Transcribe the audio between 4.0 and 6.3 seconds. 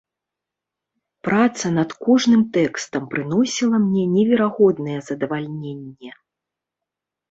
неверагоднае задавальненне.